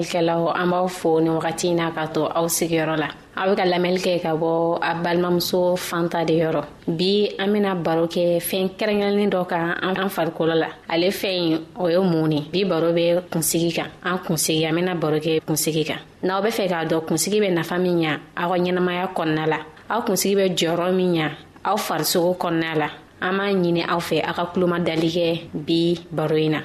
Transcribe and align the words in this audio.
lamɛnlikɛlaw 0.00 0.48
an 0.56 0.66
b'aw 0.72 0.88
fo 0.88 1.20
ni 1.20 1.28
wagati 1.30 1.68
in 1.68 1.76
na 1.76 1.92
ka 1.92 2.06
to 2.08 2.24
aw 2.32 2.46
sigiyɔrɔ 2.48 2.96
la 2.96 3.08
aw 3.36 3.46
be 3.52 3.56
ka 3.60 3.64
lamɛnli 3.68 4.00
kɛ 4.00 4.16
ka 4.24 4.32
bɔ 4.34 4.78
a 4.80 4.94
balimamuso 4.96 5.76
fanta 5.76 6.24
de 6.24 6.32
yɔrɔ 6.40 6.62
bi 6.88 7.28
an 7.38 7.52
bena 7.52 7.74
baro 7.76 8.06
kɛ 8.08 8.40
fɛɛn 8.40 8.70
kɛrɛnkɛrɛnnin 8.80 9.28
dɔ 9.30 9.44
kan 9.46 9.74
an 9.82 10.08
farikolo 10.08 10.54
la 10.56 10.68
ale 10.88 11.10
fɛn 11.10 11.48
ye 11.50 11.56
o 11.78 11.86
ye 11.88 11.98
mun 11.98 12.28
ne 12.30 12.40
bi 12.50 12.64
baro 12.64 12.92
be 12.92 13.12
kunsigi 13.30 13.72
kan 13.76 13.90
an 14.02 14.18
kunsigi 14.26 14.66
an 14.68 14.74
bena 14.76 14.94
baro 14.94 15.18
kɛ 15.20 15.42
kunsigi 15.46 15.84
kan 15.86 16.00
n'aw 16.24 16.40
be 16.42 16.48
fɛ 16.48 16.68
k'a 16.68 16.86
dɔn 16.88 17.04
kunsigi 17.06 17.40
be 17.40 17.48
nafa 17.50 17.76
min 17.78 18.00
ɲa 18.00 18.18
aw 18.36 18.48
ka 18.48 18.56
ɲɛnamaya 18.56 19.08
kɔnɔna 19.14 19.46
la 19.48 19.58
aw 19.90 20.00
kunsigi 20.02 20.34
be 20.36 20.48
jɔyɔrɔ 20.50 20.92
min 20.96 21.12
ɲa 21.14 21.30
aw 21.64 21.76
farisogo 21.76 22.36
kɔnɔna 22.38 22.76
la 22.78 22.88
an 23.20 23.36
b'a 23.36 23.52
ɲini 23.52 23.82
aw 23.88 23.98
fɛ 24.00 24.22
aw 24.26 24.32
ka 24.34 24.46
kuloma 24.52 24.78
dali 24.80 25.08
kɛ 25.08 25.40
bi 25.52 25.98
baro 26.10 26.36
yi 26.36 26.48
na 26.48 26.60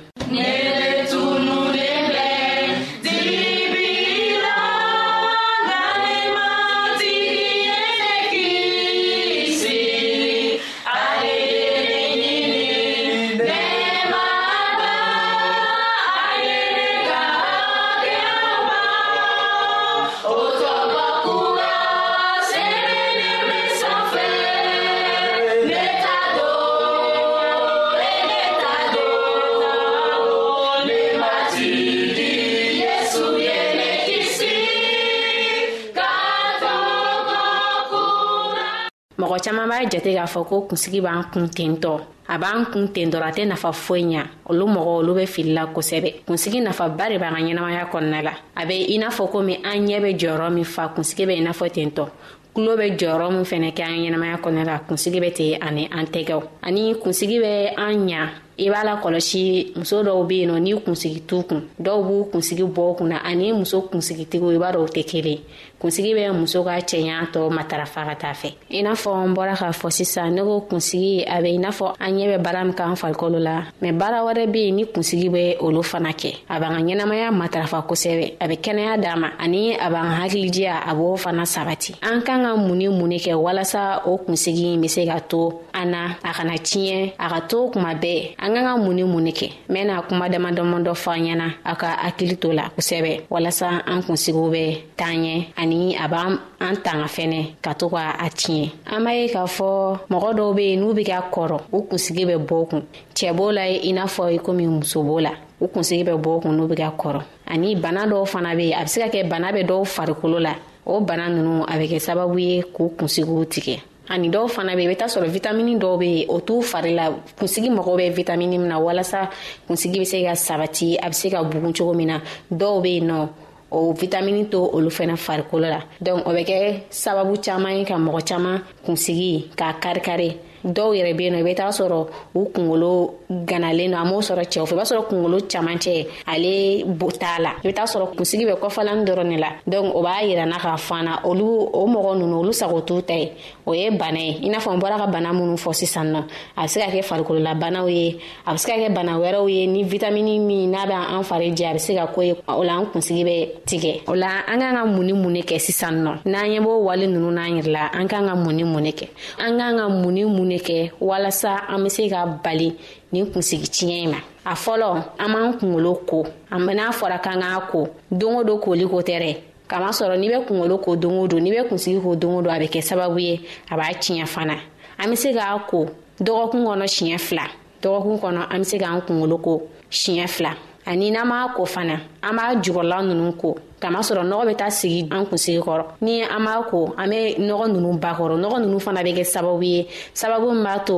jate 39.95 40.11
k'a 40.13 40.25
fɔ 40.27 40.45
ko 40.47 40.61
kunsigi 40.69 41.01
b'an 41.01 41.23
kun 41.31 41.47
tentɔ 41.47 41.99
a 42.27 42.37
b'an 42.37 42.65
kun 42.71 42.87
ten 42.93 43.09
dɔrɔn 43.09 43.27
a 43.27 43.31
tɛ 43.31 43.45
nafa 43.47 43.71
foyi 43.71 44.03
ɲa 44.03 44.23
olu 44.49 44.65
mɔgɔ 44.65 44.91
olu 44.99 45.15
be 45.15 45.25
filila 45.25 45.69
kosɛbɛ 45.73 46.13
kunsigi 46.27 46.59
nafaba 46.61 47.09
de 47.09 47.17
b'an 47.19 47.33
ka 47.35 47.41
ɲɛnamaya 47.41 47.89
kɔnɔna 47.91 48.23
la 48.23 48.31
a 48.55 48.65
be 48.65 48.73
i 48.93 48.97
n'a 48.97 49.07
fɔ 49.09 49.29
komi 49.31 49.55
an 49.63 49.85
ɲɛ 49.87 50.01
be 50.03 50.13
jɔyɔrɔ 50.17 50.53
min 50.53 50.63
fa 50.65 50.87
kunsigi 50.93 51.25
be 51.27 51.33
i 51.35 51.39
n'a 51.41 51.51
fɔ 51.53 51.69
tentɔ 51.71 52.09
kulo 52.53 52.75
be 52.77 52.89
jɔyɔrɔ 52.97 53.31
min 53.31 53.43
fɛnɛ 53.45 53.73
kɛ 53.73 53.83
an 53.83 53.99
ɲɛnamaya 54.03 54.41
kɔnɔna 54.41 54.65
la 54.65 54.77
kunsigi 54.79 55.19
be 55.21 55.31
ten 55.31 55.61
ani 55.61 55.87
an 55.91 56.05
tɛgɛw 56.07 56.41
ani 56.63 56.95
kunsigi 56.95 57.39
be 57.39 57.69
an 57.77 58.07
ɲa 58.07 58.29
i 58.57 58.69
b'a 58.69 58.83
la 58.85 58.95
kɔlɔsi 59.01 59.73
muso 59.75 60.01
dɔw 60.03 60.27
be 60.27 60.35
yen 60.39 60.49
nɔ 60.49 60.59
n'i 60.59 60.73
kunsigi 60.79 61.21
t'u 61.27 61.43
kun 61.43 61.61
dɔw 61.79 61.97
b'u 62.07 62.25
kunsigi 62.31 62.63
bɔ 62.63 62.91
u 62.91 62.95
kun 62.95 63.07
na 63.09 63.17
ani 63.25 63.51
muso 63.51 63.81
kunsigitigiw 63.91 64.51
i 64.51 64.57
b'a 64.57 64.71
dɔ 64.73 64.77
o 64.77 64.85
tɛ 64.87 65.03
kelen 65.09 65.39
kunsigi 65.81 66.11
bɛ 66.15 66.31
muso 66.33 66.63
ka 66.63 66.77
cɛɲa 66.79 67.25
tɔ 67.33 67.41
matarafa 67.51 68.01
ka 68.09 68.15
taa 68.21 68.31
fɛ 68.33 68.49
i 68.71 68.81
n'a 68.81 68.93
fɔ 68.95 69.11
n 69.27 69.33
bɔra 69.35 69.55
k'a 69.59 69.71
fɔ 69.79 69.89
sisan 69.91 70.29
ne 70.35 70.41
ko 70.41 70.61
kunsigi 70.69 71.25
a 71.27 71.41
be 71.41 71.47
i 71.49 71.57
n'a 71.57 71.69
fɔ 71.69 71.95
an 71.99 72.11
ɲɛ 72.15 72.37
bɛ 72.37 72.37
baara 72.43 72.63
min 72.63 72.73
k'an 72.75 72.95
farikolo 72.95 73.39
la 73.43 73.63
mɛ 73.81 73.91
baara 73.99 74.19
wɛrɛ 74.23 74.49
be 74.51 74.59
yen 74.67 74.75
ni 74.75 74.85
kunsigi 74.85 75.27
bɛ 75.29 75.57
olu 75.59 75.83
fana 75.83 76.11
kɛ 76.15 76.35
a 76.47 76.57
b'an 76.57 76.77
ka 76.77 76.93
ɲɛnamaya 76.93 77.27
matarafa 77.35 77.83
kosɛbɛ 77.87 78.35
a 78.39 78.47
be 78.47 78.53
kɛnɛya 78.55 78.97
d'an 79.01 79.19
ma 79.19 79.27
ani 79.37 79.75
a 79.75 79.89
b'an 79.89 80.23
hakilijiya 80.23 80.79
a 80.87 80.95
b'o 80.95 81.17
fana 81.19 81.43
sabati 81.43 81.95
an 82.01 82.21
kan 82.21 82.41
ka 82.43 82.55
mun 82.55 82.77
ni 82.77 82.87
mun 82.87 83.09
ne 83.09 83.17
kɛ 83.19 83.33
walasa 83.35 84.01
o 84.07 84.17
kunsigi 84.17 84.77
be 84.79 84.87
se 84.87 85.05
ka 85.05 85.19
to 85.19 85.51
an 85.73 85.91
na 85.91 86.15
a 86.23 86.31
kana 86.33 86.53
tiɲɛ 86.55 87.13
a 87.19 87.27
ka 87.29 87.39
to 87.47 87.69
kuma 87.69 87.93
bɛɛ 87.95 88.35
an 88.45 88.53
ka 88.53 88.61
ka 88.61 88.77
mun 88.77 88.93
ni 88.93 89.01
mun 89.03 89.21
ni 89.25 89.31
kɛ 89.33 89.49
n 89.69 89.73
bɛna 89.73 90.03
kuma 90.07 90.29
dama 90.29 90.51
dama 90.53 90.77
dɔ 90.85 90.93
fɔ 90.93 91.09
an 91.17 91.25
ɲɛna 91.25 91.47
a 91.65 91.73
ka 91.81 91.87
hakili 92.05 92.37
to 92.41 92.49
la 92.53 92.69
kosɛbɛ 92.75 93.13
walasa 93.33 93.81
an 93.89 94.03
kunsigiw 94.05 94.47
bɛ 94.53 94.63
taa 94.99 95.13
ɲɛ 95.21 95.35
ani 95.57 95.95
a 95.97 96.05
b'an 96.07 96.31
an 96.61 96.75
tanga 96.85 97.05
fɛnɛ 97.15 97.41
ka 97.63 97.73
to 97.73 97.89
ka 97.89 98.05
a 98.21 98.27
tiɲɛ 98.29 98.69
an 98.93 99.01
b'a 99.03 99.11
ye 99.17 99.25
k'a 99.33 99.45
fɔ 99.57 99.67
mɔgɔ 100.13 100.29
dɔw 100.37 100.55
be 100.55 100.61
yen 100.67 100.79
n'u 100.81 100.93
be 100.93 101.03
ka 101.03 101.25
kɔrɔ 101.33 101.57
u 101.73 101.77
kunsigi 101.89 102.23
bɛ 102.29 102.37
bɔ 102.45 102.69
kun 102.69 102.83
cɛɛ 103.17 103.33
b'o 103.37 103.47
la 103.55 103.61
i 103.63 103.91
n'a 103.93 104.05
fɔ 104.15 104.33
i 104.35 104.37
komi 104.37 104.67
muso 104.69 104.99
b'o 105.01 105.19
la 105.25 105.31
u 105.61 105.65
kunsigi 105.67 106.03
bɛ 106.05 106.13
bɔ 106.21 106.41
kun 106.43 106.51
n'u 106.55 106.67
be 106.69 106.75
ka 106.75 106.91
kɔrɔ 106.95 107.21
ani 107.47 107.73
bana 107.75 108.05
dɔw 108.05 108.27
fana 108.27 108.53
be 108.55 108.65
yen 108.69 108.77
a 108.77 108.83
be 108.83 108.89
se 108.89 109.01
ka 109.01 109.07
kɛ 109.07 109.27
bana 109.27 109.51
bɛ 109.51 109.65
dɔw 109.65 109.81
farikolo 109.95 110.37
la 110.39 110.53
o 110.85 110.99
bana 111.01 111.29
nunu 111.29 111.63
a 111.63 111.73
bɛ 111.81 111.87
kɛ 111.89 111.99
sababu 112.07 112.37
ye 112.39 112.61
k'u 112.61 112.93
kunsigiw 112.95 113.41
tigɛ 113.53 113.81
ani 114.09 114.29
dɔw 114.29 114.45
fana 114.47 114.75
be 114.75 114.83
i 114.85 114.87
be 114.87 114.95
taa 114.95 115.07
sɔrɔ 115.07 115.27
vitamini 115.29 115.75
dɔw 115.77 115.97
be 115.99 116.25
o 116.29 116.39
t'u 116.41 116.61
fari 116.61 116.93
la 116.95 117.05
kunsigi 117.37 117.69
mɔgɔw 117.69 117.95
bɛ 117.97 118.13
vitamini 118.15 118.57
min 118.59 118.67
na 118.67 118.79
walasa 118.79 119.29
kunsigi 119.67 119.99
be 119.99 120.05
se 120.05 120.23
ka 120.23 120.33
sabati 120.35 120.97
a 121.01 121.07
be 121.09 121.13
se 121.13 121.29
ka 121.29 121.43
bugun 121.43 121.73
cogo 121.73 121.93
min 121.95 122.07
na 122.07 122.19
dɔw 122.51 122.81
be 122.83 122.87
yen 122.89 123.07
nɔ 123.09 123.27
o 123.71 123.93
vitamini 123.93 124.49
to 124.51 124.57
olu 124.73 124.89
fɛnɛ 124.89 125.15
farikolo 125.17 125.67
la 125.69 125.79
donk 126.03 126.25
o 126.27 126.31
bɛ 126.31 126.45
kɛ 126.45 126.81
sababu 126.89 127.41
caaman 127.43 127.77
ye 127.79 127.85
ka 127.85 127.95
mɔgɔ 127.95 128.21
caaman 128.27 128.61
kunsigi 128.85 129.49
k'a 129.55 129.73
karikari 129.81 130.37
dɔw 130.65 130.91
yɛrɛ 130.97 131.13
be 131.15 131.29
nɔ 131.29 131.37
i 131.39 131.43
be 131.43 131.53
taga 131.55 131.69
sɔrɔ 131.71 132.07
u 132.33 132.45
kungolo 132.49 133.13
ganalen 133.29 133.91
nɔ 133.91 133.97
a 134.01 134.05
m'o 134.09 134.17
sɔrɔ 134.21 134.43
cɛw 134.49 134.65
fɛ 134.65 134.73
i 134.73 134.77
b'a 134.77 134.83
sɔrɔ 134.91 135.05
kungolo 135.07 135.37
camacɛ 135.47 136.07
ale 136.25 136.83
t'a 137.19 137.39
la 137.39 137.51
i 137.61 137.63
be 137.67 137.73
taga 137.73 137.85
sɔrɔ 137.87 138.15
kunsigi 138.17 138.45
bɛ 138.49 138.55
kɔfalani 138.57 139.05
dɔrɔn 139.05 139.27
ne 139.29 139.37
la 139.37 139.49
donk 139.67 139.93
o 139.93 140.01
b'a 140.01 140.23
yirana 140.25 140.57
k'a 140.57 140.77
fana 140.79 141.21
olu 141.23 141.45
o 141.71 141.85
mɔgɔ 141.87 142.17
nunu 142.17 142.37
olu 142.39 142.51
sago 142.51 142.81
t'u 142.81 143.01
ta 143.03 143.13
ye 143.13 143.31
o 143.67 143.73
ye 143.73 143.89
bana 143.91 144.17
ye 144.17 144.39
i 144.43 144.49
n'a 144.49 144.57
fɔ 144.57 144.73
n 144.73 144.79
bɔra 144.81 144.97
ka 144.97 145.07
bana 145.07 145.31
minnu 145.33 145.55
fɔ 145.55 145.73
sisan 145.75 146.05
nɔ 146.11 146.23
a 146.57 146.61
be 146.63 146.67
se 146.67 146.79
ka 146.81 146.87
kɛ 146.89 147.03
farikololabanaw 147.05 147.87
ye 147.93 148.17
a 148.47 148.51
be 148.51 148.57
se 148.57 148.65
ka 148.71 148.77
kɛ 148.77 148.91
bana 148.93 149.13
wɛrɛw 149.19 149.47
ye 149.47 149.67
ni 149.67 149.83
vitamini 149.83 150.39
min 150.41 150.71
n'a 150.71 150.85
bɛ 150.87 150.95
an 151.13 151.21
fari 151.23 151.51
jɛ 151.55 151.69
a 151.69 151.73
be 151.73 151.79
se 151.79 151.93
ka 151.95 152.07
ko 152.07 152.21
ye 152.23 152.33
o 152.47 152.61
la 152.63 152.77
an 152.79 152.85
kunsigi 152.91 153.23
bɛ 153.23 153.49
tigɛ 153.65 154.03
o 154.09 154.13
la 154.15 154.41
an 154.47 154.57
k'an 154.59 154.73
ka 154.73 154.85
mun 154.85 155.05
ni 155.05 155.13
mun 155.13 155.31
ne 155.33 155.41
kɛ 155.43 155.59
sisan 155.61 156.01
nɔ 156.03 156.21
n'an 156.25 156.45
ɲɛ 156.49 156.59
b'o 156.63 156.79
wale 156.83 157.05
nunu 157.07 157.29
n'an 157.31 157.61
yɛrɛ 157.61 157.69
la 157.71 157.89
an 157.93 158.07
k'an 158.07 158.25
ka 158.27 158.35
mun 158.35 158.53
ni 158.55 158.63
mun 158.63 158.81
ne 158.83 158.89
kɛ 158.91 159.07
an 159.39 159.57
k'an 159.57 159.77
ka 159.77 159.89
mun 159.89 160.13
ni 160.13 160.23
mun 160.25 160.54
bɛ 160.55 160.61
kɛ 160.63 160.91
walasa 161.01 161.61
an 161.67 161.83
bɛ 161.83 161.89
se 161.89 162.09
ka 162.09 162.25
bali 162.43 162.69
nin 163.11 163.25
kunsigi 163.31 163.67
tiɲɛ 163.69 163.95
in 164.03 164.11
ma 164.11 164.17
a 164.45 164.53
fɔlɔ 164.53 165.03
an 165.19 165.29
b'an 165.33 165.53
kunkolo 165.59 165.93
ko 166.07 166.23
n'a 166.51 166.91
fɔra 166.91 167.19
k'an 167.23 167.41
k'a 167.41 167.69
ko 167.71 167.87
don 168.11 168.35
o 168.39 168.43
don 168.43 168.59
koli 168.59 168.85
ko 168.87 169.01
tɛ 169.01 169.17
dɛ 169.21 169.37
kamasɔrɔ 169.69 170.17
n'i 170.19 170.29
bɛ 170.29 170.45
kunkolo 170.47 170.77
ko 170.83 170.95
don 170.95 171.13
o 171.19 171.27
don 171.27 171.39
n'i 171.41 171.51
bɛ 171.51 171.67
kunsigi 171.69 172.01
ko 172.03 172.15
don 172.15 172.37
o 172.37 172.41
don 172.41 172.53
a 172.55 172.59
bɛ 172.59 172.67
kɛ 172.71 172.81
sababu 172.89 173.19
ye 173.21 173.41
a 173.71 173.75
b'a 173.75 173.93
tiɲɛ 173.97 174.25
fana 174.27 174.55
an 174.99 175.07
bɛ 175.11 175.15
se 175.17 175.33
k'a 175.33 175.59
ko 175.67 175.87
dɔgɔkun 176.19 176.63
kɔnɔ 176.67 176.85
siɲɛ 176.95 177.17
fila 177.19 177.47
dɔgɔkun 177.81 178.19
kɔnɔ 178.21 178.47
an 178.53 178.59
bɛ 178.61 178.63
se 178.65 178.77
k'an 178.77 179.01
kunkolo 179.07 179.37
ko 179.43 179.61
siɲɛ 179.91 180.27
fila 180.29 180.53
ani 180.85 181.11
n'an 181.11 181.25
m'a 181.25 181.53
ko 181.55 181.65
fana 181.65 181.97
an 182.21 182.35
b'a 182.35 182.61
jukɔrɔla 182.63 182.97
ninnu 183.03 183.31
ko 183.41 183.55
kamasɔrɔ 183.81 184.21
nɔgɔ 184.23 184.43
bɛ 184.47 184.55
taa 184.59 184.69
sigi 184.77 184.99
an 185.11 185.25
kunsigi 185.25 185.59
kɔrɔ 185.61 185.83
ni 186.01 186.21
an 186.21 186.43
b'a 186.45 186.63
ko 186.69 186.93
an 186.97 187.09
bɛ 187.11 187.37
nɔgɔ 187.39 187.65
ninnu 187.73 187.91
bakɔrɔ 187.99 188.35
nɔgɔ 188.43 188.57
ninnu 188.63 188.79
fana 188.81 189.01
bɛ 189.01 189.11
kɛ 189.17 189.23
sababu 189.33 189.63
ye 189.63 189.87
sababu 190.13 190.51
min 190.53 190.63
b'a 190.63 190.79
to 190.85 190.97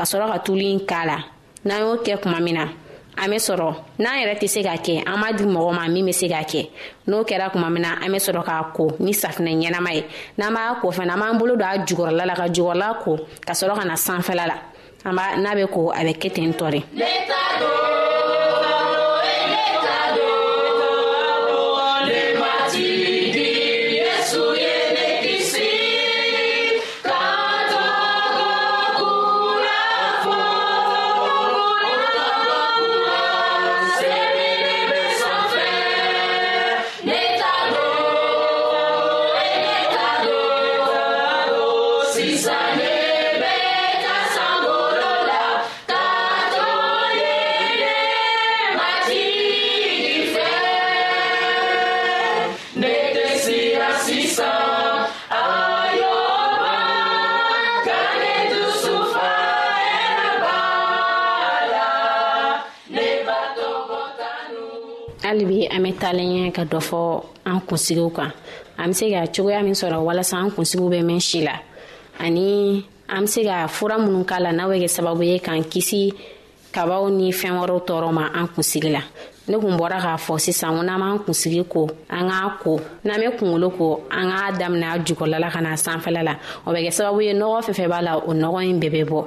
ka 0.00 0.08
sɔrɔ 0.08 0.26
ka 0.32 0.38
tulu 0.40 0.64
in 0.64 0.80
k'a 0.88 1.04
la 1.04 1.16
n'an 1.66 1.78
y'o 1.84 1.94
kɛ 1.96 2.20
kuma 2.22 2.40
min 2.40 2.54
na 2.54 2.62
an 3.20 3.28
be 3.30 3.36
sɔrɔ 3.36 3.68
n'an 3.98 4.16
yɛrɛ 4.22 4.38
tɛ 4.40 4.46
se 4.48 4.62
ka 4.62 4.72
kɛ 4.86 5.04
an 5.06 5.20
b'a 5.20 5.30
di 5.36 5.44
mɔgɔ 5.44 5.74
ma 5.74 5.86
min 5.88 6.06
be 6.06 6.12
se 6.12 6.26
ka 6.26 6.36
kɛ 6.42 6.70
n'o 7.06 7.22
kɛra 7.26 7.52
kuma 7.52 7.68
min 7.68 7.82
na 7.82 7.92
an 8.02 8.10
be 8.10 8.16
sɔrɔ 8.18 8.42
k'a 8.46 8.72
ko 8.72 8.92
ni 8.98 9.12
safinɛ 9.12 9.52
ɲɛnama 9.60 9.90
ye 9.94 10.04
n'an 10.38 10.54
b'a 10.56 10.80
ko 10.80 10.90
fana 10.90 11.12
an 11.14 11.20
b'an 11.20 11.38
bolo 11.38 11.54
don 11.56 11.66
a 11.66 11.84
jugɔrɔla 11.84 12.24
la 12.26 12.34
ka 12.34 12.44
jugɔrɔla 12.48 12.96
ko 13.04 13.18
ka 13.46 13.52
sɔrɔ 13.52 13.74
ka 13.78 13.84
na 13.84 13.94
sanfɛla 13.96 14.44
la 14.48 14.56
an 15.04 15.12
b'a 15.12 15.36
n'a 15.44 15.54
be 15.54 15.66
ko 15.72 15.90
a 15.92 15.96
bɛ 16.02 16.12
kɛ 16.18 16.32
ten 16.34 16.54
tɔ 16.54 16.70
de 16.72 17.99
halibi 65.22 65.60
an 65.70 65.82
bɛ 65.84 65.90
taalen 66.00 66.30
ɲɛ 66.34 66.46
ka 66.56 66.62
dɔ 66.72 66.80
fɔ 66.88 67.00
an 67.50 67.58
kunsigiw 67.68 68.10
kan 68.16 68.32
an 68.80 68.88
bɛ 68.88 68.92
se 68.98 69.04
ka 69.14 69.20
cogoya 69.34 69.60
min 69.62 69.76
sɔrɔ 69.80 69.96
walasa 70.06 70.34
an 70.42 70.50
kunsigiw 70.54 70.88
bɛ 70.92 71.00
mɛn 71.08 71.20
si 71.28 71.38
la 71.46 71.54
ani 72.18 72.48
an 73.08 73.22
bɛ 73.24 73.28
se 73.32 73.40
ka 73.48 73.56
fura 73.68 73.96
minnu 74.02 74.24
k'a 74.26 74.40
la 74.42 74.50
n'a 74.52 74.66
be 74.68 74.76
kɛ 74.82 74.88
sababu 74.96 75.22
ye 75.22 75.38
k'an 75.38 75.62
kisi 75.70 76.10
kabaw 76.74 77.06
ni 77.12 77.30
fɛn 77.30 77.54
wɛrɛw 77.62 77.78
tɔɔrɔ 77.86 78.10
ma 78.12 78.24
an 78.38 78.48
kunsigi 78.48 78.90
la 78.90 79.02
ne 79.48 79.56
kun 79.58 79.76
bɔra 79.78 79.98
k'a 80.04 80.14
fɔ 80.16 80.34
sisan 80.44 80.76
ko 80.76 80.82
n'an 80.82 81.00
b'an 81.00 81.18
kunsigi 81.24 81.62
ko 81.72 81.88
an 82.08 82.28
k'a 82.30 82.58
ko 82.62 82.72
n'an 83.04 83.20
bɛ 83.22 83.28
kunkolo 83.38 83.68
ko 83.78 83.86
an 84.10 84.26
k'a 84.30 84.52
daminɛ 84.58 84.86
a 84.86 84.98
jukɔrɔla 85.06 85.38
la 85.40 85.50
ka 85.50 85.60
na 85.60 85.74
sanfɛla 85.76 86.22
la 86.28 86.34
o 86.66 86.70
bɛ 86.72 86.80
kɛ 86.84 86.90
sababu 86.98 87.20
ye 87.24 87.32
nɔgɔ 87.32 87.58
fɛn 87.66 87.74
fɛn 87.78 87.88
b'a 87.92 88.02
la 88.02 88.12
o 88.28 88.32
nɔgɔ 88.32 88.60
in 88.70 88.80
bɛɛ 88.80 88.90
bɛ 88.92 89.02
bɔ 89.10 89.26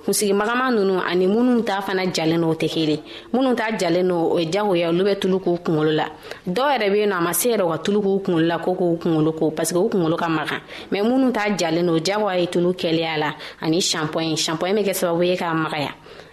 kunsigi 0.05 0.33
magama 0.33 0.69
nunu 0.71 0.99
ani 1.01 1.27
minnu 1.27 1.61
ta 1.67 1.81
fana 1.85 2.05
jalen 2.15 2.43
o 2.43 2.51
tɛ 2.61 2.67
kelen 2.73 2.99
minnu 3.33 3.51
ta 3.59 3.65
jalen 3.79 4.05
no 4.09 4.17
o 4.33 4.39
ye 4.39 4.45
jagoya 4.53 4.87
olu 4.91 5.03
bɛ 5.07 5.13
tulu 5.21 5.37
k'u 5.43 5.51
kunkolo 5.65 5.91
la 5.99 6.05
dɔw 6.55 6.67
yɛrɛ 6.71 6.87
bɛ 6.93 6.97
yen 7.01 7.09
nɔ 7.11 7.17
a 7.17 7.21
ma 7.25 7.31
se 7.39 7.47
yɛrɛ 7.51 7.63
u 7.67 7.71
ka 7.73 7.77
tulu 7.85 7.99
k'u 8.05 8.13
kunkolo 8.25 8.43
la 8.49 8.57
ko 8.63 8.69
k'u 8.79 8.87
kunkolo 9.01 9.31
ko 9.39 9.43
parce 9.57 9.71
que 9.73 9.77
u 9.77 9.87
kunkolo 9.91 10.15
ka 10.21 10.27
magan 10.37 10.61
mɛ 10.91 10.99
minnu 11.05 11.29
ta 11.35 11.41
jalen 11.59 11.85
no 11.85 11.93
jagoya 12.07 12.35
ye 12.41 12.45
tulu 12.53 12.69
kɛlɛya 12.81 13.15
la 13.23 13.29
ani 13.65 13.79
shampoing 13.89 14.35
shampoing 14.43 14.73
bɛ 14.77 14.83
kɛ 14.89 14.93
sababu 14.99 15.23
ye 15.29 15.35
k'a 15.41 15.49
magaya 15.63 15.91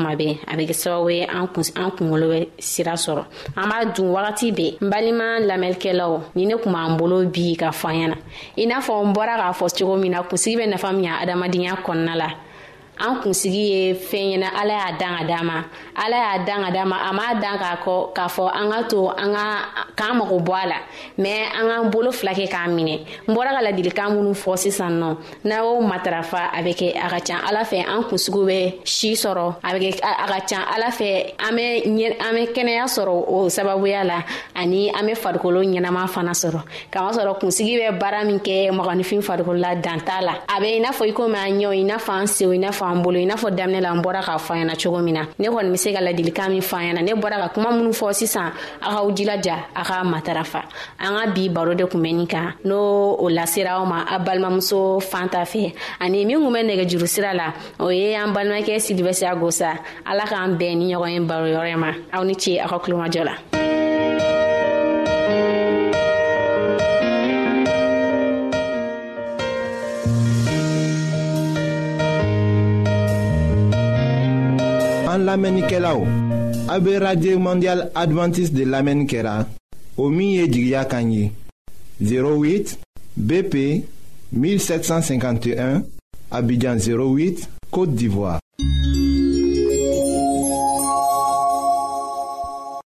kuma 0.00 0.14
bɛɛ 0.16 0.34
a 0.48 0.52
bɛ 0.56 0.64
kɛ 0.68 0.72
sababu 0.82 1.10
ye 1.16 1.24
an 1.26 1.46
kunkolo 1.52 2.26
bɛ 2.32 2.48
sira 2.58 2.92
sɔrɔ 2.94 3.24
an 3.56 3.68
b'a 3.70 3.84
dun 3.94 4.06
wagati 4.16 4.48
bɛɛ 4.52 4.76
n 4.82 4.90
balima 4.90 5.26
lamɛnnikɛlaw 5.40 6.20
ni 6.34 6.46
ne 6.46 6.54
kun 6.56 6.72
b'an 6.72 6.96
bolo 6.96 7.24
bi 7.26 7.54
ka 7.56 7.70
fɔ 7.70 7.88
an 7.88 7.96
ɲɛna 7.96 8.16
i 8.58 8.66
n'a 8.66 8.80
fɔ 8.80 9.04
n 9.06 9.12
bɔra 9.12 9.36
k'a 9.40 9.52
fɔ 9.58 9.66
cogo 9.76 9.96
min 10.00 10.12
na 10.12 10.22
kunsigi 10.22 10.56
bɛ 10.56 10.66
nafa 10.68 10.92
min 10.94 11.04
ɲa 11.04 11.18
adamadenya 11.22 11.74
kɔnɔna 11.84 12.16
la 12.16 12.28
an 13.04 13.16
kunsigi 13.22 13.66
ye 13.72 13.94
fɛn 13.94 14.42
ɲɛna 14.42 14.48
ala 14.60 14.74
y'a 14.74 14.92
dan 14.98 15.16
ka 15.16 15.24
d'an 15.24 15.44
ma 15.44 15.56
ala 15.96 16.16
y'a 16.16 16.44
dan 16.44 16.64
ka 16.64 16.70
d'an 16.70 16.86
ma 16.88 16.96
a 17.08 17.12
m'a 17.12 17.40
dan 17.40 17.56
k'a 17.58 17.76
kɔ 17.84 18.12
k'a 18.14 18.26
fɔ 18.28 18.50
an 18.54 18.70
ka 18.72 18.82
to 18.90 19.08
an 19.08 19.32
ka 19.32 19.44
k'an 19.96 20.16
mago 20.18 20.38
bɔ 20.38 20.54
a 20.64 20.66
la 20.68 20.78
mɛ 21.18 21.32
an 21.58 21.64
k'an 21.68 21.90
bolo 21.90 22.12
fila 22.12 22.32
kɛ 22.32 22.46
k'a 22.48 22.68
minɛ 22.68 23.00
n 23.28 23.34
bɔra 23.34 23.50
ka 23.56 23.60
ladilikan 23.64 24.10
minnu 24.12 24.32
fɔ 24.34 24.56
sisan 24.58 25.00
nɔ 25.00 25.16
n'a 25.44 25.56
y'o 25.64 25.80
matarafa 25.80 26.52
a 26.52 26.60
bɛ 26.62 26.72
kɛ 26.76 26.96
a 26.96 27.08
ka 27.08 27.20
can 27.20 27.38
ala 27.48 27.60
fɛ 27.64 27.88
an 27.88 28.02
kunsigiw 28.04 28.44
bɛ 28.44 28.74
si 28.88 29.12
sɔrɔ 29.14 29.54
a 29.62 29.68
bɛ 29.72 29.78
kɛ 29.80 30.00
a 30.04 30.26
ka 30.32 30.40
can 30.48 30.60
ala 30.60 30.90
fɛ 30.92 31.32
an 31.40 31.56
bɛ 31.56 31.84
ɲɛ 31.88 32.20
an 32.20 32.32
bɛ 32.36 32.52
kɛnɛya 32.54 32.84
sɔrɔ 32.84 33.24
o 33.28 33.46
sababuya 33.48 34.04
la 34.06 34.18
ani 34.54 34.90
an 34.90 35.06
bɛ 35.08 35.16
farikolo 35.18 35.62
ɲɛnama 35.64 36.06
fana 36.06 36.32
sɔrɔ 36.32 36.60
kamasɔrɔ 36.92 37.38
kunsigi 37.40 37.80
bɛ 37.80 37.98
baara 37.98 38.24
min 38.24 38.40
kɛ 38.40 38.70
mɔgɔninfin 38.76 39.22
farikolo 39.22 39.58
la 39.58 39.74
dan 39.74 40.00
t'a 40.04 40.20
la 40.22 40.34
a 40.54 40.60
bɛ 40.60 40.68
i 40.76 40.80
n'a 40.80 40.90
fɔ 40.92 41.08
i 41.08 41.12
komi 41.12 41.36
an 41.36 41.58
ɲɛw 41.58 41.72
i 41.80 41.84
n'a 41.84 41.96
fɔ 41.96 42.12
an 42.20 42.26
senw 42.26 42.52
i 42.54 42.58
n'a 42.58 42.68
fɔ 42.70 42.89
b'an 42.94 43.02
bolo 43.02 43.18
i 43.18 43.24
n'a 43.26 43.36
fɔ 43.36 43.50
daminɛ 43.54 43.80
la 43.80 43.92
n 43.94 44.02
bɔra 44.02 44.20
k'a 44.24 44.36
fɔ 44.36 44.54
ɲɛna 44.58 44.74
cogo 44.82 45.00
min 45.02 45.14
na 45.14 45.22
ne 45.38 45.48
kɔni 45.48 45.70
be 45.70 45.76
se 45.76 45.92
ka 45.92 46.00
ladilikan 46.00 46.50
min 46.50 46.60
fɔ 46.60 46.76
ɲɛna 46.78 47.02
ne 47.04 47.12
bɔra 47.14 47.36
ka 47.42 47.48
kuma 47.54 47.70
minnu 47.72 47.90
fɔ 47.90 48.12
sisan 48.12 48.50
a 48.80 48.94
k'aw 48.94 49.10
jilaja 49.14 49.56
a 49.76 49.84
ka 49.84 50.02
matarafa 50.04 50.62
an 50.98 51.14
ka 51.16 51.30
bi 51.32 51.48
baro 51.48 51.74
de 51.74 51.84
kun 51.86 52.00
bɛ 52.00 52.14
nin 52.16 52.26
kan 52.26 52.54
n'o 52.64 53.16
o 53.18 53.28
lasera 53.30 53.78
aw 53.78 53.84
ma 53.84 54.02
a 54.08 54.18
balimamuso 54.18 55.00
fanta 55.02 55.42
fɛ 55.42 55.72
ani 56.00 56.24
min 56.26 56.38
kun 56.40 56.50
bɛ 56.52 56.66
nɛgɛ 56.66 56.88
juru 56.90 57.06
sira 57.06 57.32
la 57.34 57.52
o 57.78 57.88
ye 57.90 58.14
an 58.14 58.32
balimakɛ 58.34 58.74
silibɛsiya 58.80 59.36
gosa 59.38 59.74
ala 60.06 60.22
k'an 60.24 60.56
bɛɛ 60.58 60.76
ni 60.76 60.94
ɲɔgɔn 60.94 61.08
ye 61.12 61.18
baro 61.20 61.46
yɔrɔ 61.46 61.76
ma 61.78 61.92
aw 62.12 62.22
ni 62.24 62.34
ce 62.34 62.58
aw 62.58 62.66
ka 62.68 62.78
kulomajɔ 62.78 63.24
la 63.24 63.32
an 75.20 75.24
lamenike 75.24 75.78
la 75.80 75.94
ou 75.94 76.06
abe 76.68 76.98
radye 76.98 77.36
mondial 77.36 77.90
adventis 77.94 78.52
de 78.52 78.64
lamen 78.64 79.06
kera 79.06 79.46
o 79.96 80.08
miye 80.08 80.46
jigya 80.48 80.84
kanyi 80.84 81.32
08 82.02 82.76
BP 83.16 83.54
1751 84.32 85.82
abidjan 86.30 86.76
08 86.78 87.46
kote 87.70 87.94
divwa 87.96 88.38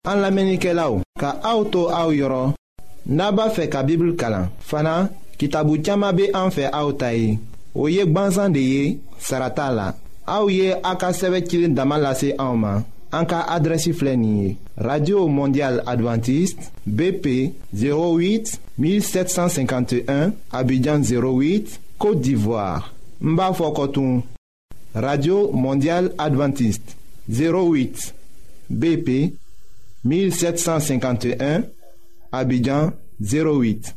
an 0.04 0.18
lamenike 0.22 0.72
la 0.74 0.90
ou 0.90 1.00
ka 1.20 1.34
auto 1.42 1.88
a 1.88 2.04
ou 2.06 2.12
yoron 2.14 2.52
naba 3.06 3.50
fe 3.50 3.68
ka 3.68 3.82
bibl 3.82 4.14
kala 4.14 4.44
fana 4.60 5.08
ki 5.38 5.48
tabu 5.48 5.78
tiyama 5.80 6.12
be 6.12 6.30
an 6.34 6.50
fe 6.50 6.68
a 6.72 6.84
ou 6.86 6.92
tayi 6.92 7.38
ou 7.74 7.88
yek 7.88 8.12
banzan 8.12 8.50
de 8.52 8.60
ye 8.62 8.98
sarata 9.18 9.70
la 9.72 9.90
Aouye 10.26 10.74
Aka 10.82 11.08
a 11.08 11.20
Damalase 11.68 12.34
radio 14.76 15.26
mondial 15.28 15.82
adventiste 15.84 16.70
bp 16.86 17.54
08 17.74 18.60
1751 18.78 20.30
abidjan 20.52 21.00
08 21.02 21.80
côte 21.98 22.20
d'ivoire 22.20 22.92
mbafoukotou 23.20 24.22
radio 24.94 25.50
mondial 25.52 26.12
adventiste 26.18 26.96
08 27.28 28.14
bp 28.70 29.34
1751 30.04 31.62
abidjan 32.32 32.92
08 33.20 33.96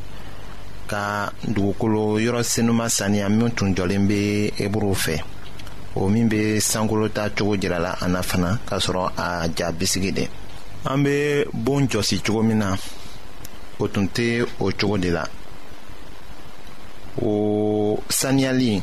ka 0.91 1.31
dugukolo 1.55 2.03
yɔrɔ 2.25 2.41
senuman 2.53 2.89
saniya 2.97 3.25
min 3.29 3.49
tun 3.55 3.69
jɔlen 3.77 4.03
bɛ 4.09 4.19
eburu 4.63 4.93
fɛ 5.03 5.15
o 5.99 6.09
min 6.13 6.27
bɛ 6.31 6.41
sankolota 6.69 7.23
cogo 7.35 7.53
jirala 7.61 7.91
an 8.03 8.09
na 8.13 8.21
fana 8.29 8.51
k'a 8.67 8.77
sɔrɔ 8.85 9.05
a 9.17 9.47
ja 9.57 9.67
bisigi 9.79 10.11
de 10.17 10.25
an 10.91 10.97
bɛ 11.05 11.15
bon 11.65 11.83
jɔsi 11.91 12.15
cogo 12.25 12.43
min 12.43 12.57
na 12.59 12.75
o 13.81 13.85
tun 13.87 14.07
tɛ 14.15 14.45
o 14.59 14.65
cogo 14.79 14.97
de 15.03 15.11
la 15.17 15.23
o 17.21 17.31
saniyali 18.19 18.81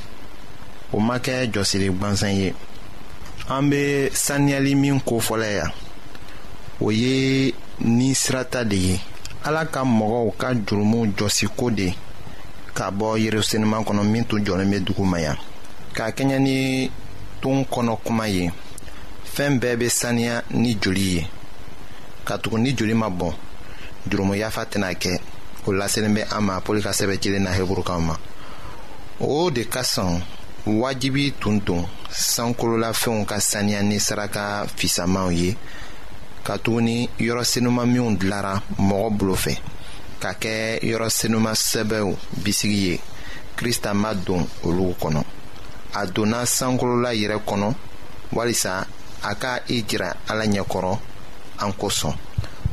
o 0.94 0.98
ma 1.06 1.18
kɛ 1.18 1.36
jɔsiri 1.54 1.88
gwansan 1.98 2.34
ye 2.40 2.48
an 3.50 3.68
bɛ 3.70 4.10
saniyali 4.26 4.72
min 4.82 4.98
kofɔla 5.00 5.48
yan 5.58 5.70
o 6.80 6.88
ye 6.90 7.52
ni 7.80 8.12
de 8.72 8.76
ye 8.76 8.98
ala 9.46 9.62
ka 9.70 9.80
mɔgɔw 9.98 10.24
ka 10.40 10.48
jurumu 10.66 11.00
jɔsiko 11.18 11.66
de 11.78 11.88
ka 12.76 12.86
bɔ 12.98 13.08
yerusalema 13.22 13.78
kɔnɔ 13.86 14.02
min 14.12 14.24
tun 14.28 14.40
jɔlen 14.46 14.70
bɛ 14.72 14.78
dugu 14.86 15.04
ma 15.04 15.18
yan 15.24 15.36
k'a 15.96 16.06
kɛɲɛ 16.16 16.38
ni 16.46 16.90
tun 17.40 17.64
kɔnɔ 17.72 17.94
kuma 18.04 18.26
ye 18.28 18.50
fɛn 19.34 19.52
bɛɛ 19.60 19.76
bɛ 19.80 19.88
saniya 20.00 20.34
ni 20.50 20.74
joli 20.82 21.08
ye 21.14 21.26
ka 22.24 22.36
tugu 22.38 22.58
ni 22.58 22.72
joli 22.74 22.94
ma 22.94 23.08
bɔn 23.08 23.32
jurumu 24.08 24.34
yafa 24.38 24.64
tɛna 24.64 24.88
kɛ 25.02 25.20
o 25.66 25.70
laselen 25.72 26.14
bɛ 26.16 26.26
an 26.36 26.42
ma 26.44 26.60
pɔli 26.60 26.82
ka 26.82 26.90
sɛbɛn 26.92 27.20
cilen 27.22 27.42
na 27.42 27.50
heburukaw 27.52 28.00
ma 28.00 28.16
o 29.20 29.50
de 29.50 29.64
ka 29.68 29.80
sɔn 29.82 30.20
wajibi 30.66 31.32
tun 31.40 31.60
don 31.64 31.86
sankololafɛnw 32.10 33.24
ka 33.26 33.36
saniya 33.40 33.82
ni 33.82 33.98
saraka 34.00 34.66
fisamanw 34.76 35.30
ye 35.34 35.56
ka 36.48 36.54
tuguni 36.64 36.98
yɔrɔ 37.26 37.42
senuman 37.50 37.86
minw 37.92 38.10
dilara 38.20 38.54
mɔgɔ 38.88 39.08
bolo 39.18 39.34
fɛ 39.44 39.52
ka 40.22 40.30
kɛ 40.42 40.54
yɔrɔ 40.90 41.08
senuman 41.18 41.52
sɛbɛw 41.68 42.06
bisigi 42.42 42.80
ye 42.88 43.00
krista 43.56 43.90
ma 44.02 44.10
don 44.24 44.46
olu 44.64 44.94
kɔnɔ 45.00 45.22
a 46.00 46.06
donna 46.06 46.40
sankolola 46.56 47.10
yɛrɛ 47.22 47.36
kɔnɔ 47.48 47.74
walisa 48.36 48.86
a 49.30 49.34
ka 49.34 49.52
i 49.74 49.82
jira 49.88 50.16
ala 50.30 50.44
ɲɛkɔrɔ 50.46 50.94
an 51.60 51.72
kosɔn 51.80 52.14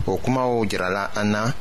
o 0.08 0.18
kumaw 0.24 0.64
jirala 0.72 1.12
an 1.18 1.32
na 1.32 1.52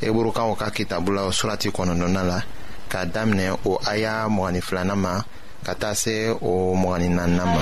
eburukaw 0.00 0.56
ka 0.58 0.70
kitabu 0.70 1.10
la 1.14 1.22
surati 1.40 1.68
kɔnɔnɔna 1.70 2.22
la 2.28 2.40
k'a 2.88 3.04
daminɛ 3.12 3.58
o 3.66 3.78
aya 3.86 4.26
mɔgɔni 4.28 4.62
filanan 4.62 4.98
ma 4.98 5.20
ka 5.64 5.74
taa 5.74 5.92
se 5.94 6.30
o 6.30 6.72
mɔgɔni 6.74 7.08
naaninan 7.10 7.48
ma 7.52 7.60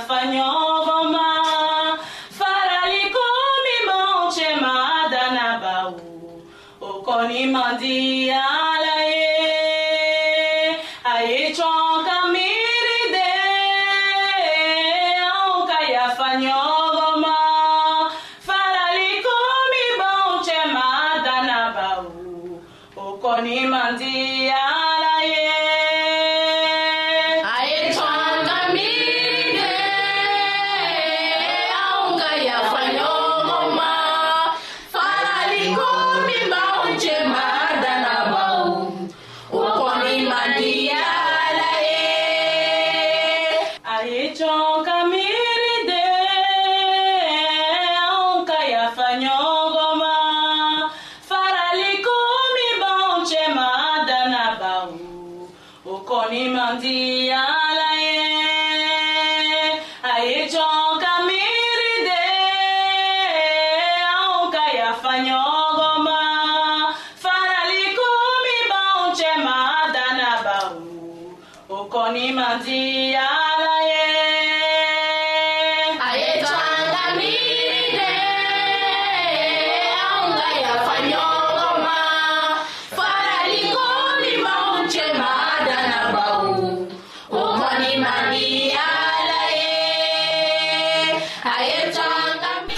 nafanywa 0.00 0.69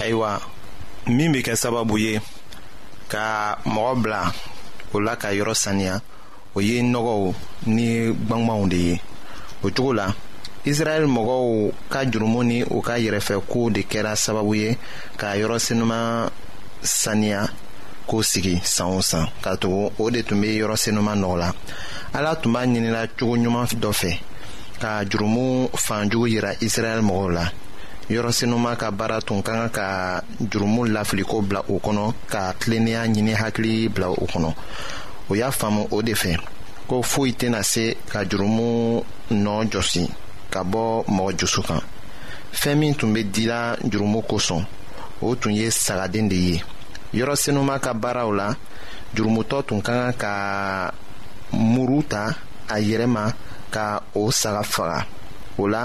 ayiwa 0.03 0.31
min 1.17 1.29
be 1.33 1.39
kɛ 1.47 1.55
sababu 1.63 1.95
ye 2.07 2.15
ka 3.13 3.27
mɔgɔ 3.75 3.93
bila 4.03 4.21
o 4.95 4.99
la 5.07 5.15
ka 5.23 5.29
yɔrɔ 5.39 5.55
saniya 5.63 5.95
o 6.57 6.61
ye 6.69 6.77
nɔgɔw 6.93 7.21
ni 7.75 7.89
gwangwanw 8.27 8.65
de 8.73 8.77
ye 8.87 8.95
o 9.63 9.69
cogo 9.77 9.93
la 9.99 10.07
israɛl 10.71 11.05
mɔgɔw 11.17 11.43
ka 11.93 12.01
jurumu 12.11 12.41
ni 12.51 12.59
u 12.65 12.79
ka 12.87 12.95
yɛrɛfɛkow 13.05 13.65
de 13.75 13.83
kɛra 13.93 14.13
sababu 14.25 14.53
ye 14.63 14.71
ka 15.21 15.29
yɔrɔ 15.41 15.57
senuman 15.67 16.31
saniya 16.83 17.41
k'o 18.09 18.19
sigi 18.31 18.57
san 18.75 18.89
o 18.99 19.03
san 19.03 19.27
ka 19.45 19.55
o 20.01 20.11
de 20.11 20.21
tun 20.23 20.41
be 20.41 20.49
yɔrɔ 20.61 20.77
senuman 20.85 21.19
nɔ 21.23 21.33
la 21.41 21.49
ala 22.17 22.33
tun 22.43 22.53
b'a 22.53 22.63
ɲinira 22.71 23.03
cogo 23.19 23.37
ɲuman 23.41 23.67
dɔ 23.83 23.91
fɛ 24.01 24.13
ka 24.83 24.91
jurumu 25.11 25.47
fanjugu 25.85 26.27
yira 26.33 26.51
israɛl 26.69 27.01
mɔgɔw 27.11 27.31
la 27.37 27.47
yɔrɔsenuman 28.11 28.77
ka 28.77 28.91
baara 28.91 29.21
tun 29.21 29.43
ka 29.43 29.53
kan 29.53 29.71
ka 29.71 30.21
jurumu 30.51 30.87
lafiliko 30.87 31.41
bila 31.43 31.61
o 31.69 31.79
kɔnɔ 31.79 32.13
ka 32.31 32.55
tilennenya 32.59 33.05
ɲini 33.15 33.35
hakili 33.35 33.89
bila 33.89 34.09
o 34.11 34.27
kɔnɔ 34.27 34.55
o 35.31 35.35
y'a 35.35 35.51
faamu 35.51 35.87
o 35.91 36.03
de 36.03 36.13
fɛ 36.13 36.37
ko 36.89 37.03
foyi 37.03 37.33
tena 37.35 37.63
se 37.63 37.95
ka 38.11 38.25
jurumu 38.29 39.03
nɔɔ 39.31 39.71
jɔsi 39.71 40.09
ka 40.51 40.63
bɔ 40.65 41.05
mɔgɔ 41.09 41.39
jusu 41.41 41.63
kan 41.63 41.81
fɛɛn 42.53 42.77
min 42.79 42.95
tun 42.95 43.13
be 43.15 43.23
dila 43.25 43.77
jurumu 43.89 44.23
kosɔn 44.23 44.65
o 45.23 45.35
tun 45.37 45.55
ye 45.55 45.69
sagaden 45.71 46.29
de 46.29 46.35
ye 46.37 46.63
yɔrɔsenuman 47.15 47.79
ka 47.81 47.93
baaraw 47.95 48.31
la 48.33 48.55
jurumutɔ 49.15 49.63
tun 49.67 49.81
ka 49.81 49.93
kan 50.13 50.13
ka 50.19 50.95
muru 51.53 52.03
ta 52.03 52.35
a 52.69 52.77
yɛrɛ 52.81 53.07
ma 53.09 53.33
ka 53.71 54.01
o 54.15 54.31
saga 54.31 54.63
faga 54.63 55.07
o 55.59 55.65
la 55.69 55.83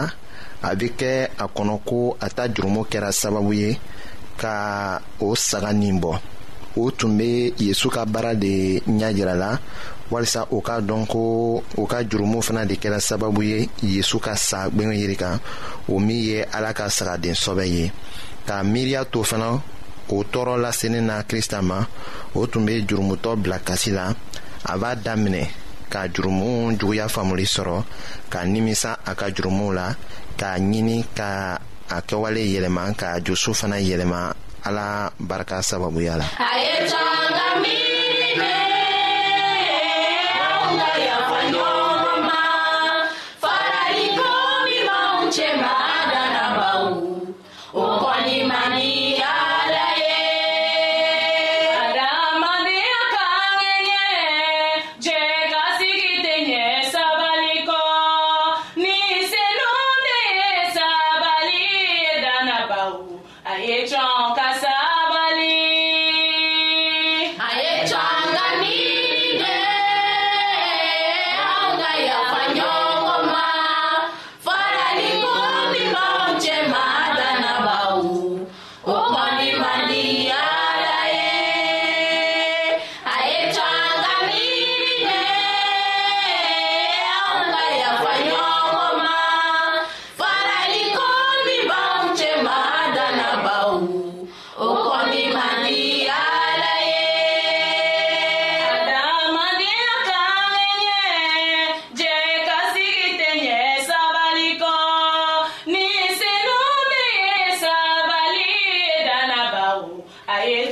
a 0.68 0.76
bɛ 0.80 0.88
kɛ 1.00 1.12
a 1.38 1.46
kɔnɔ 1.56 1.76
ko 1.88 2.16
a 2.20 2.28
ta 2.36 2.44
jurumo 2.54 2.82
kɛra 2.92 3.10
sababu 3.12 3.52
ye 3.54 3.80
ka 4.42 5.00
o 5.20 5.36
saga 5.36 5.72
nin 5.74 6.00
bɔ 6.02 6.20
o 6.78 6.92
tun 6.98 7.18
bɛ 7.18 7.54
yesu 7.60 7.90
ka 7.90 8.06
baara 8.06 8.34
de 8.36 8.80
ɲɛ 8.80 9.10
yira 9.18 9.34
la 9.36 9.58
walasa 10.12 10.42
o 10.52 10.62
ka 10.62 10.76
dɔn 10.80 11.06
ko 11.08 11.62
o 11.78 11.86
ka 11.86 12.04
jurumu 12.04 12.42
fana 12.42 12.66
de 12.66 12.76
kɛra 12.76 13.00
sababu 13.00 13.42
ye 13.44 13.70
yesu 13.84 14.20
ka 14.20 14.36
sa 14.36 14.68
gwɛngɛ 14.70 14.94
yiri 15.00 15.16
kan 15.16 15.40
o 15.88 16.00
min 16.00 16.24
ye 16.24 16.44
ala 16.54 16.74
ka 16.74 16.88
sagaden 16.90 17.34
sɔbɛ 17.36 17.66
ye 17.68 17.92
ka 18.48 18.64
miiriya 18.64 19.06
to 19.12 19.20
fana 19.24 19.62
o 20.10 20.24
tɔɔrɔ 20.24 20.58
lasenin 20.64 21.06
na 21.06 21.22
kirista 21.24 21.62
ma 21.62 21.86
o 22.34 22.46
tun 22.48 22.66
bɛ 22.66 22.88
jurumutɔ 22.88 23.36
bila 23.44 23.60
kasi 23.60 23.92
la 23.92 24.14
a 24.68 24.78
b'a 24.78 24.96
daminɛ 24.96 25.50
ka 25.92 26.08
jurumu 26.12 26.76
juguya 26.78 27.08
faamuli 27.10 27.44
sɔrɔ 27.54 27.78
ka 28.32 28.40
nimisa 28.52 28.92
a 29.10 29.14
ka 29.20 29.28
jurumuw 29.36 29.72
la 29.78 29.86
k'a 30.40 30.52
ɲini 30.70 30.98
ka 31.18 31.32
a 31.90 31.98
kɛwale 32.08 32.44
yɛlɛma 32.54 32.84
ka 33.00 33.10
jusu 33.26 33.52
fana 33.60 33.78
yɛlɛma 33.88 34.20
ala 34.68 34.88
barika 35.30 35.58
sababuya 35.70 36.14
la. 36.22 36.28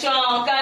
中。 0.01 0.54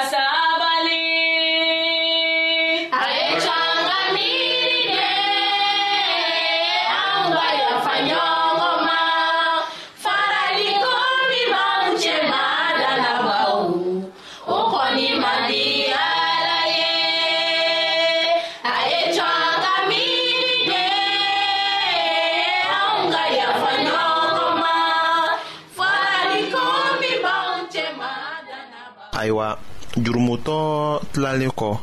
kɔnɔntɔn 30.43 31.01
tilalen 31.13 31.51
kɔ 31.60 31.77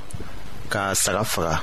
ka 0.68 0.94
saga 0.94 1.24
faga 1.24 1.60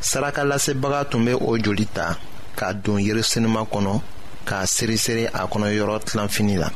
saraka 0.00 0.44
lasebaga 0.44 1.04
tun 1.10 1.24
bɛ 1.24 1.34
o 1.40 1.56
joli 1.58 1.86
ta 1.86 2.16
k'a 2.56 2.72
don 2.74 2.98
yirisenuma 2.98 3.62
kɔnɔ 3.72 4.00
k'a 4.46 4.66
seresere 4.66 5.26
a 5.32 5.46
kɔnɔ 5.46 5.68
yɔrɔ 5.76 5.98
tilanfini 6.04 6.56
la 6.58 6.68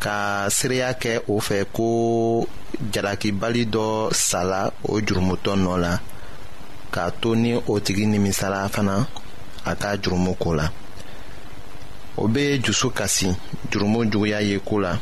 ka 0.00 0.48
seereya 0.48 0.94
kɛ 1.00 1.20
o 1.28 1.38
fɛ 1.40 1.64
ko 1.72 2.46
jalakibali 2.92 3.66
dɔ 3.70 4.12
sala 4.12 4.72
o 4.84 5.00
jurumutɔ 5.00 5.54
nɔ 5.56 5.80
la 5.80 5.98
k'a 6.92 7.10
to 7.20 7.34
ni 7.36 7.54
o 7.54 7.78
tigi 7.80 8.06
nimisala 8.06 8.68
fana 8.68 9.06
a 9.66 9.74
ka 9.74 9.96
jurumu 9.96 10.34
ko 10.38 10.50
la 10.54 10.68
o 12.16 12.26
bɛ 12.28 12.58
dusu 12.62 12.90
kasi 12.94 13.28
jurumu 13.70 14.10
juguya 14.10 14.40
ye 14.46 14.58
ko 14.58 14.76
la 14.78 14.98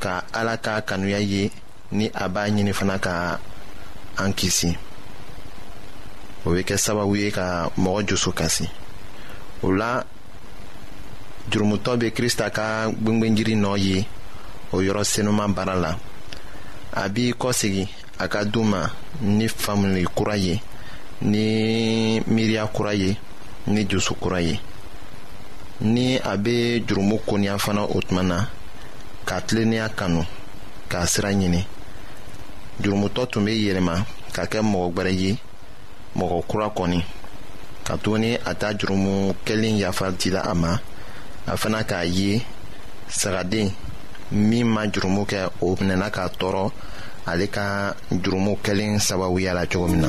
ka 0.00 0.24
ala 0.32 0.56
ka 0.58 0.80
kanuya 0.82 1.18
ye 1.18 1.50
ni 1.94 2.10
a 2.12 2.28
b'a 2.28 2.42
ɲini 2.50 2.72
fana 2.72 2.98
ka 2.98 3.38
an 4.18 4.32
kisi 4.34 4.74
o 6.44 6.50
be 6.52 6.60
kɛ 6.68 6.76
sababu 6.76 7.16
ye 7.16 7.30
ka 7.30 7.70
mɔgɔ 7.78 8.00
jusu 8.08 8.32
kasi 8.32 8.68
o 9.62 9.68
la 9.70 10.02
jurumutɔ 11.50 11.96
be 12.00 12.10
krista 12.10 12.50
ka 12.50 12.88
gwengwenjiri 13.02 13.54
nɔɔ 13.56 13.76
ye 13.78 14.04
o 14.72 14.78
yɔrɔ 14.82 15.04
senuman 15.04 15.54
baara 15.54 15.74
la 15.76 15.92
a 16.92 17.08
b'i 17.08 17.32
kɔsegi 17.32 17.86
a 18.18 18.28
ka 18.28 18.44
du 18.44 18.62
ma 18.64 18.90
ni 19.22 19.46
famili 19.48 20.04
kura 20.16 20.36
ye 20.36 20.60
ni 21.22 22.20
miiriya 22.26 22.66
kura 22.74 22.92
ye 22.94 23.16
ni 23.68 23.84
joso 23.86 24.14
kura 24.20 24.40
ye 24.42 24.58
ni 25.80 26.16
a 26.18 26.36
be 26.36 26.80
jurumu 26.86 27.18
koniya 27.26 27.58
fana 27.58 27.82
o 27.84 28.00
tuma 28.00 28.22
na 28.22 28.46
ka 29.24 29.40
tilennenya 29.40 29.88
kanu 29.96 30.24
k'a 30.90 31.06
sira 31.06 31.30
ɲini 31.32 31.66
jurumutɔ 32.82 33.22
tun 33.30 33.44
bɛ 33.46 33.52
yɛlɛma 33.64 33.94
ka 34.34 34.42
kɛ 34.50 34.58
mɔgɔ 34.70 34.88
gbɛrɛ 34.94 35.12
ye 35.20 35.30
mɔgɔ 36.18 36.38
kura 36.50 36.68
kɔni 36.76 37.00
ka 37.86 37.96
tuguni 38.02 38.36
a 38.46 38.54
ta 38.54 38.72
jurumu 38.76 39.34
kɛlen 39.44 39.76
yafa 39.78 40.10
dila 40.12 40.40
a 40.50 40.54
ma 40.54 40.78
a 41.46 41.56
fana 41.56 41.84
k'a 41.84 42.04
ye 42.06 42.40
sagaden 43.08 43.70
min 44.32 44.64
ma 44.66 44.86
jurumu 44.90 45.24
kɛ 45.26 45.50
o 45.60 45.76
minɛna 45.80 46.10
k'a 46.10 46.28
tɔɔrɔ 46.38 46.70
ale 47.26 47.46
ka 47.48 47.94
jurumu 48.10 48.56
kɛlen 48.62 48.98
sababuya 49.08 49.54
la 49.54 49.66
cogo 49.66 49.88
min 49.88 50.00
na. 50.00 50.08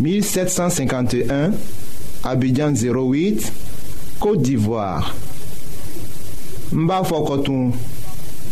1751, 0.00 1.52
Abidjan 2.24 2.72
08, 2.72 3.52
Côte 4.20 4.42
d'Ivoire. 4.42 5.14
Mbafokotoum, 6.72 7.72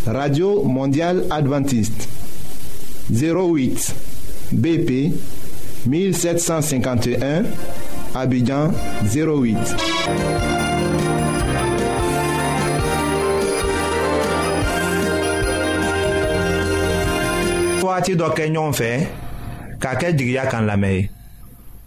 Radio 0.07 0.63
Mondiale 0.65 1.25
Adventiste. 1.31 2.09
08, 3.13 3.95
BP 4.53 5.13
1751, 5.87 7.43
Abidjan 8.15 8.71
08. 9.05 9.57
Wagati 17.95 18.17
dɔ 18.17 18.27
kɛ 18.35 18.45
ɲɔgɔn 18.51 19.07
k'a 19.81 19.95
kan 19.95 20.67